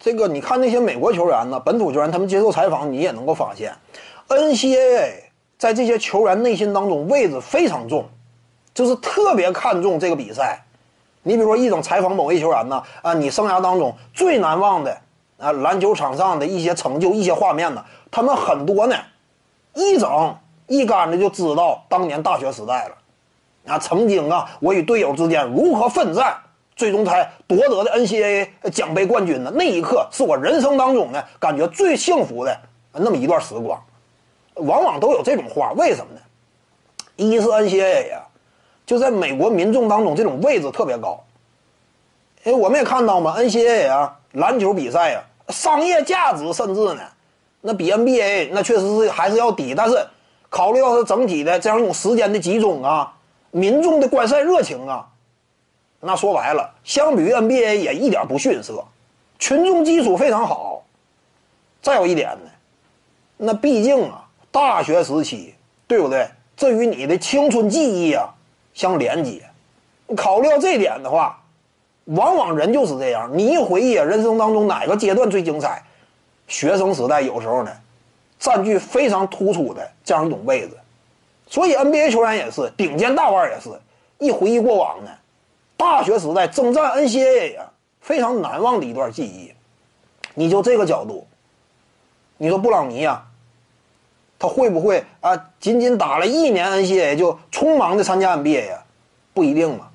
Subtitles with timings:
[0.00, 3.74] 这个你看那些美国球员呢，本土球员他们接受采访，你也能够发现
[4.28, 5.24] ，NCAA
[5.58, 8.08] 在这些球员内心当中位置非常重，
[8.72, 10.58] 就是特别看重这个比赛。
[11.22, 14.96] 你比如说一整采访某位球员呢，啊，你生涯当中最难忘的
[15.36, 18.96] 啊篮球场上的一些成就、一些画面呢，他们很多呢，
[19.74, 20.34] 一整
[20.66, 26.38] 一竿子就知道当年大学时代了，啊，曾经啊，我与队友之间如何奋战。
[26.80, 32.58] 最终才夺得的 NCAA 奖杯冠军的那一刻，是我人生当中呢感觉最幸福的
[32.94, 33.78] 那么一段时光。
[34.54, 36.20] 往往都有这种话，为什么呢？
[37.16, 38.22] 一是 NCAA 呀，
[38.86, 41.22] 就在美国民众当中这种位置特别高。
[42.44, 47.02] 因为我们也看到嘛，NCAA 啊，篮球比赛呀，商业价值甚至呢，
[47.60, 49.74] 那比 NBA 那确实是还是要低。
[49.74, 50.02] 但是
[50.48, 53.12] 考虑到它整体的这样一种时间的集中啊，
[53.50, 55.06] 民众的观赛热情啊。
[56.00, 58.82] 那说白了，相比于 NBA 也一点不逊色，
[59.38, 60.82] 群众基础非常好。
[61.82, 62.50] 再有一点呢，
[63.36, 65.54] 那毕竟啊，大学时期，
[65.86, 66.28] 对不对？
[66.56, 68.28] 这与你的青春记忆啊
[68.74, 69.42] 相连接。
[70.16, 71.42] 考虑到这点的话，
[72.04, 73.30] 往往人就是这样。
[73.32, 75.82] 你一回忆人生当中哪个阶段最精彩，
[76.48, 77.70] 学生时代有时候呢，
[78.38, 80.76] 占据非常突出的这样一种位置。
[81.46, 83.70] 所以 NBA 球员也是，顶尖大腕也是
[84.18, 85.10] 一回忆过往呢。
[85.80, 89.50] 大学时代征战 NCAA 啊，非常难忘的一段记忆。
[90.34, 91.26] 你就这个角度，
[92.36, 93.26] 你说布朗尼啊，
[94.38, 95.34] 他会不会啊？
[95.58, 98.82] 仅仅打了一年 NCAA 就匆忙的参加 NBA 呀？
[99.32, 99.88] 不一定嘛，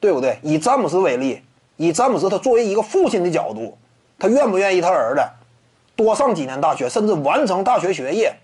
[0.00, 0.38] 对不对？
[0.42, 1.40] 以詹姆斯为例，
[1.78, 3.78] 以詹姆斯他作为一个父亲的角度，
[4.18, 5.22] 他愿不愿意他儿子
[5.96, 8.36] 多上几年大学，甚至完成大学学业？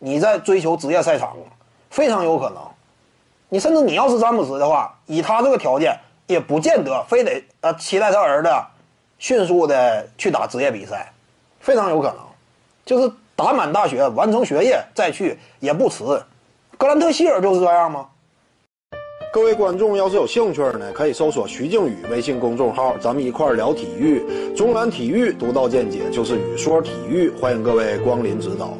[0.00, 1.36] 你在追求职业赛场，
[1.90, 2.60] 非常有可能。
[3.48, 8.50] 你甚至你要是詹姆斯的话，以他这个条件，也不见得非得呃期待他儿子
[9.18, 11.12] 迅速的去打职业比赛，
[11.60, 12.16] 非常有可能，
[12.84, 16.04] 就是打满大学完成学业再去也不迟。
[16.76, 18.06] 格兰特希尔就是这样吗？
[19.32, 28.76] 各位观众要是有兴趣呢，可以搜索徐静宇微信公众号，咱们一块儿聊体育，中南体育独到见解就是语说体育，欢迎各位光临指导。